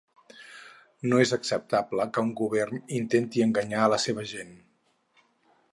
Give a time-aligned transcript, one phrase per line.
[1.11, 4.61] No és acceptable que un govern intente enganyar a la seua gent.